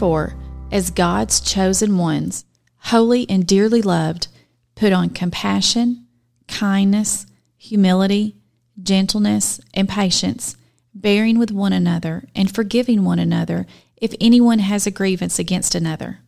Therefore, 0.00 0.34
as 0.72 0.88
God's 0.88 1.40
chosen 1.40 1.98
ones, 1.98 2.46
holy 2.84 3.28
and 3.28 3.46
dearly 3.46 3.82
loved, 3.82 4.28
put 4.74 4.94
on 4.94 5.10
compassion, 5.10 6.06
kindness, 6.48 7.26
humility, 7.58 8.38
gentleness, 8.82 9.60
and 9.74 9.90
patience, 9.90 10.56
bearing 10.94 11.38
with 11.38 11.50
one 11.50 11.74
another 11.74 12.24
and 12.34 12.50
forgiving 12.50 13.04
one 13.04 13.18
another 13.18 13.66
if 13.98 14.14
anyone 14.22 14.60
has 14.60 14.86
a 14.86 14.90
grievance 14.90 15.38
against 15.38 15.74
another. 15.74 16.20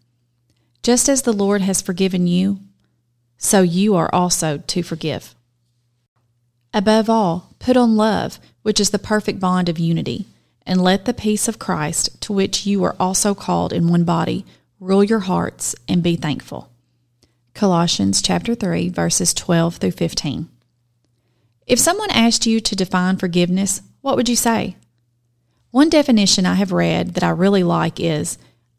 Just 0.83 1.09
as 1.09 1.23
the 1.23 1.33
Lord 1.33 1.63
has 1.63 1.81
forgiven 1.81 2.27
you, 2.27 2.59
so 3.39 3.63
you 3.63 3.95
are 3.95 4.15
also 4.15 4.59
to 4.59 4.83
forgive. 4.83 5.35
Above 6.75 7.09
all, 7.09 7.55
put 7.59 7.79
on 7.79 7.97
love, 7.97 8.39
which 8.61 8.79
is 8.79 8.91
the 8.91 8.99
perfect 8.99 9.41
bond 9.41 9.71
of 9.71 9.79
unity, 9.79 10.27
and 10.67 10.83
let 10.83 11.05
the 11.05 11.15
peace 11.15 11.49
of 11.49 11.59
Christ, 11.59 12.21
to 12.23 12.33
which 12.33 12.67
you 12.67 12.85
are 12.85 12.97
also 12.99 13.35
called 13.35 13.73
in 13.73 13.89
one 13.89 14.05
body, 14.05 14.45
rule 14.81 15.05
your 15.05 15.21
hearts 15.21 15.75
and 15.89 16.03
be 16.03 16.17
thankful. 16.17 16.71
Colossians 17.55 18.23
chapter 18.23 18.55
3 18.55 18.89
verses 18.89 19.35
12 19.35 19.77
through 19.77 19.91
15. 19.93 20.49
If 21.67 21.79
someone 21.79 22.11
asked 22.11 22.47
you 22.47 22.61
to 22.61 22.77
define 22.77 23.17
forgiveness, 23.17 23.83
what 24.01 24.17
would 24.17 24.29
you 24.29 24.37
say? 24.37 24.77
One 25.71 25.89
definition 25.89 26.45
I 26.45 26.55
have 26.55 26.73
read 26.73 27.15
that 27.15 27.23
I 27.23 27.31
really 27.31 27.63
like 27.63 28.01
is 28.01 28.39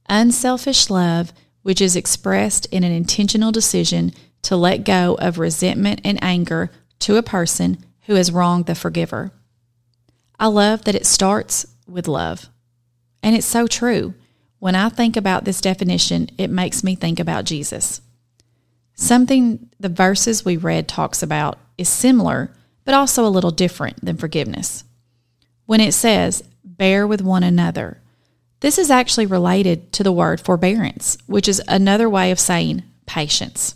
unselfish 0.10 0.90
love, 0.90 1.34
which 1.62 1.82
is 1.82 1.96
expressed 1.96 2.66
in 2.68 2.84
an 2.84 2.92
intentional 2.92 3.52
decision 3.52 4.14
to 4.44 4.56
let 4.56 4.84
go 4.84 5.16
of 5.16 5.40
resentment 5.40 6.02
and 6.04 6.22
anger 6.22 6.70
to 7.00 7.18
a 7.18 7.24
person 7.24 7.78
who 8.02 8.16
has 8.16 8.32
wronged 8.32 8.66
the 8.66 8.76
forgiver. 8.76 9.32
I 10.40 10.48
love 10.48 10.84
that 10.84 10.96
it 10.96 11.06
starts 11.06 11.66
with 11.88 12.08
love. 12.08 12.50
And 13.22 13.36
it's 13.36 13.48
so 13.48 13.68
true. 13.68 14.14
When 14.60 14.76
I 14.76 14.90
think 14.90 15.18
about 15.18 15.46
this 15.46 15.62
definition, 15.62 16.30
it 16.38 16.50
makes 16.50 16.84
me 16.84 16.96
think 16.96 17.20
about 17.20 17.46
Jesus. 17.46 18.02
Something 18.96 19.70
the 19.80 19.90
verses 19.90 20.46
we 20.46 20.58
read 20.58 20.88
talks 20.88 21.24
about 21.24 21.58
is 21.78 21.90
similar, 21.90 22.56
but 22.86 22.94
also 22.94 23.26
a 23.26 23.30
little 23.30 23.52
different 23.52 24.04
than 24.04 24.18
forgiveness. 24.18 24.84
When 25.66 25.82
it 25.82 25.94
says, 25.94 26.44
bear 26.64 27.08
with 27.08 27.22
one 27.22 27.44
another, 27.44 28.02
this 28.60 28.78
is 28.78 28.92
actually 28.92 29.26
related 29.26 29.92
to 29.94 30.04
the 30.04 30.12
word 30.12 30.40
forbearance, 30.40 31.18
which 31.26 31.48
is 31.48 31.62
another 31.68 32.10
way 32.10 32.32
of 32.32 32.40
saying 32.40 32.84
patience. 33.06 33.76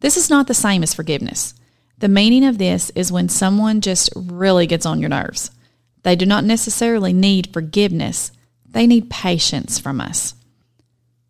This 0.00 0.16
is 0.16 0.30
not 0.30 0.46
the 0.46 0.54
same 0.54 0.82
as 0.82 0.94
forgiveness. 0.94 1.54
The 1.98 2.08
meaning 2.08 2.44
of 2.44 2.58
this 2.58 2.90
is 2.96 3.12
when 3.12 3.28
someone 3.28 3.80
just 3.80 4.10
really 4.16 4.66
gets 4.66 4.86
on 4.86 4.98
your 4.98 5.10
nerves. 5.10 5.50
They 6.02 6.16
do 6.16 6.26
not 6.26 6.44
necessarily 6.44 7.12
need 7.12 7.52
forgiveness, 7.52 8.32
they 8.68 8.86
need 8.86 9.10
patience 9.10 9.78
from 9.78 10.00
us. 10.00 10.34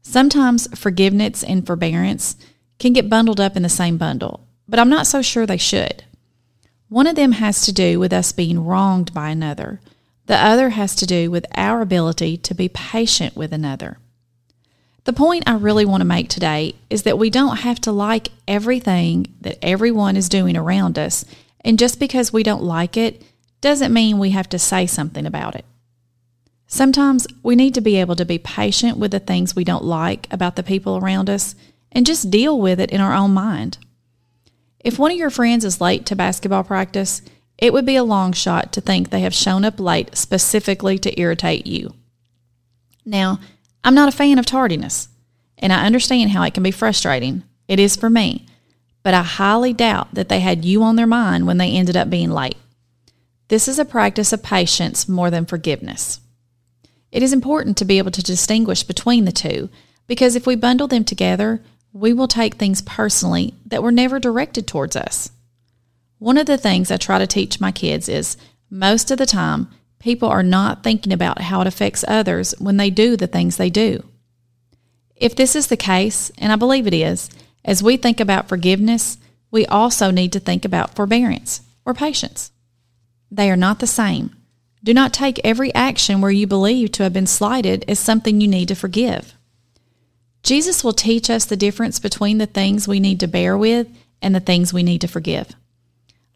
Sometimes 0.03 0.67
forgiveness 0.79 1.43
and 1.43 1.67
forbearance 1.67 2.37
can 2.79 2.93
get 2.93 3.11
bundled 3.11 3.41
up 3.41 3.57
in 3.57 3.62
the 3.62 3.69
same 3.69 3.97
bundle, 3.97 4.47
but 4.69 4.79
I'm 4.79 4.89
not 4.89 5.07
so 5.07 5.23
sure 5.23 5.47
they 5.47 5.57
should. 5.57 6.05
One 6.89 7.07
of 7.07 7.17
them 7.17 7.33
has 7.33 7.65
to 7.67 7.73
do 7.73 8.01
with 8.01 8.12
us 8.12 8.33
being 8.33 8.65
wronged 8.65 9.15
by 9.15 9.31
another, 9.31 9.81
the 10.27 10.37
other 10.37 10.71
has 10.71 10.95
to 10.97 11.07
do 11.07 11.31
with 11.31 11.45
our 11.57 11.81
ability 11.81 12.37
to 12.37 12.55
be 12.55 12.69
patient 12.69 13.34
with 13.34 13.53
another. 13.53 13.99
The 15.05 15.12
point 15.12 15.45
I 15.47 15.55
really 15.55 15.84
want 15.84 16.03
to 16.03 16.07
make 16.07 16.29
today 16.29 16.75
is 16.89 17.03
that 17.03 17.19
we 17.19 17.31
don't 17.31 17.59
have 17.59 17.81
to 17.81 17.93
like 17.93 18.29
everything 18.47 19.34
that 19.41 19.59
everyone 19.61 20.17
is 20.17 20.29
doing 20.29 20.57
around 20.57 20.99
us, 20.99 21.25
and 21.65 21.79
just 21.79 21.99
because 21.99 22.33
we 22.33 22.43
don't 22.43 22.62
like 22.62 22.97
it 22.97 23.23
doesn't 23.61 23.92
mean 23.92 24.19
we 24.19 24.30
have 24.30 24.48
to 24.50 24.58
say 24.58 24.86
something 24.86 25.27
about 25.27 25.54
it. 25.54 25.65
Sometimes 26.66 27.26
we 27.43 27.56
need 27.56 27.75
to 27.75 27.81
be 27.81 27.97
able 27.97 28.16
to 28.16 28.25
be 28.25 28.38
patient 28.38 28.97
with 28.97 29.10
the 29.10 29.19
things 29.19 29.56
we 29.56 29.65
don't 29.65 29.84
like 29.84 30.28
about 30.31 30.56
the 30.56 30.62
people 30.62 30.97
around 30.97 31.28
us 31.28 31.54
and 31.93 32.06
just 32.06 32.31
deal 32.31 32.59
with 32.59 32.78
it 32.78 32.91
in 32.91 33.00
our 33.00 33.12
own 33.12 33.34
mind. 33.34 33.78
If 34.78 34.99
one 34.99 35.10
of 35.10 35.19
your 35.19 35.31
friends 35.31 35.65
is 35.65 35.81
late 35.81 36.06
to 36.06 36.16
basketball 36.16 36.65
practice, 36.65 37.22
it 37.59 37.72
would 37.72 37.84
be 37.84 37.97
a 37.97 38.04
long 38.04 38.32
shot 38.32 38.72
to 38.72 38.81
think 38.81 39.10
they 39.10 39.20
have 39.20 39.34
shown 39.34 39.65
up 39.65 39.78
late 39.78 40.16
specifically 40.16 40.97
to 40.99 41.20
irritate 41.20 41.66
you. 41.66 41.94
Now, 43.04 43.41
I'm 43.84 43.94
not 43.94 44.09
a 44.09 44.16
fan 44.16 44.38
of 44.38 44.47
tardiness, 44.47 45.09
and 45.59 45.72
I 45.72 45.84
understand 45.84 46.31
how 46.31 46.43
it 46.44 46.54
can 46.54 46.62
be 46.62 46.70
frustrating. 46.70 47.43
It 47.69 47.78
is 47.78 47.97
for 47.97 48.09
me, 48.09 48.47
but 49.03 49.12
I 49.12 49.22
highly 49.22 49.72
doubt 49.72 50.15
that 50.15 50.28
they 50.28 50.41
had 50.41 50.65
you 50.65 50.82
on 50.82 50.97
their 50.97 51.06
mind 51.06 51.47
when 51.47 51.59
they 51.59 51.72
ended 51.72 51.97
up 51.97 52.09
being 52.09 52.31
late. 52.31 52.56
This 53.50 53.66
is 53.66 53.81
a 53.81 53.84
practice 53.84 54.33
of 54.33 54.44
patience 54.44 55.09
more 55.09 55.28
than 55.28 55.44
forgiveness. 55.44 56.21
It 57.11 57.21
is 57.21 57.33
important 57.33 57.77
to 57.78 57.84
be 57.84 57.99
able 57.99 58.12
to 58.12 58.22
distinguish 58.22 58.84
between 58.84 59.25
the 59.25 59.33
two 59.33 59.71
because 60.06 60.37
if 60.37 60.47
we 60.47 60.55
bundle 60.55 60.87
them 60.87 61.03
together, 61.03 61.61
we 61.93 62.12
will 62.12 62.28
take 62.28 62.55
things 62.55 62.81
personally 62.81 63.55
that 63.66 63.83
were 63.83 63.91
never 63.91 64.21
directed 64.21 64.69
towards 64.69 64.94
us. 64.94 65.33
One 66.21 66.38
of 66.38 66.47
the 66.47 66.56
things 66.56 66.93
I 66.93 66.97
try 66.97 67.19
to 67.19 67.27
teach 67.27 67.61
my 67.61 67.72
kids 67.72 68.09
is 68.09 68.37
most 68.71 69.11
of 69.11 69.19
the 69.19 69.27
time, 69.27 69.67
people 69.99 70.28
are 70.28 70.44
not 70.44 70.84
thinking 70.84 71.12
about 71.12 71.41
how 71.41 71.61
it 71.61 71.67
affects 71.67 72.05
others 72.06 72.55
when 72.61 72.77
they 72.77 72.88
do 72.88 73.17
the 73.17 73.27
things 73.27 73.56
they 73.56 73.69
do. 73.69 74.05
If 75.17 75.34
this 75.34 75.56
is 75.56 75.67
the 75.67 75.77
case, 75.77 76.31
and 76.38 76.53
I 76.53 76.56
believe 76.56 76.87
it 76.87 76.94
is, 76.94 77.28
as 77.65 77.82
we 77.82 77.97
think 77.97 78.21
about 78.21 78.49
forgiveness, 78.49 79.19
we 79.50 79.67
also 79.67 80.12
need 80.12 80.32
to 80.34 80.38
think 80.38 80.65
about 80.65 80.94
forbearance 80.94 81.62
or 81.84 81.94
patience. 81.94 82.53
They 83.31 83.51
are 83.51 83.57
not 83.57 83.79
the 83.79 83.87
same. 83.87 84.35
Do 84.83 84.95
not 84.95 85.13
take 85.13 85.41
every 85.45 85.75
action 85.75 86.21
where 86.21 86.31
you 86.31 86.47
believe 86.47 86.93
to 86.93 87.03
have 87.03 87.13
been 87.13 87.27
slighted 87.27 87.85
as 87.87 87.99
something 87.99 88.41
you 88.41 88.49
need 88.49 88.69
to 88.69 88.75
forgive. 88.75 89.35
Jesus 90.43 90.83
will 90.83 90.95
teach 90.95 91.29
us 91.29 91.45
the 91.45 91.57
difference 91.57 91.99
between 91.99 92.39
the 92.39 92.47
things 92.47 92.89
we 92.89 92.99
need 92.99 93.21
to 93.21 93.29
bear 93.29 93.57
with 93.59 93.89
and 94.23 94.35
the 94.35 94.41
things 94.41 94.73
we 94.73 94.83
need 94.83 95.03
to 95.03 95.09
forgive. 95.09 95.55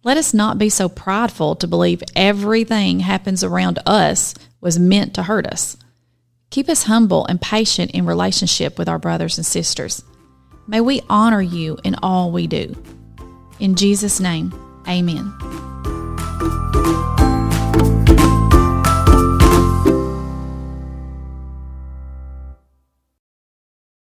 Let 0.03 0.19
us 0.19 0.35
not 0.35 0.59
be 0.59 0.69
so 0.69 0.91
prideful 0.91 1.57
to 1.57 1.67
believe 1.67 2.03
everything 2.15 3.01
happens 3.01 3.43
around 3.43 3.79
us 3.87 4.35
was 4.61 4.79
meant 4.79 5.15
to 5.15 5.23
hurt 5.23 5.47
us. 5.47 5.79
Keep 6.51 6.69
us 6.69 6.85
humble 6.85 7.25
and 7.27 7.41
patient 7.41 7.91
in 7.93 8.05
relationship 8.05 8.79
with 8.79 8.89
our 8.89 8.99
brothers 8.99 9.39
and 9.39 9.47
sisters. 9.47 10.05
May 10.67 10.81
we 10.81 11.03
honor 11.09 11.43
you 11.43 11.79
in 11.85 11.97
all 12.03 12.31
we 12.31 12.47
do. 12.47 12.77
In 13.59 13.75
Jesus' 13.75 14.21
name, 14.21 14.53
amen. 14.87 15.54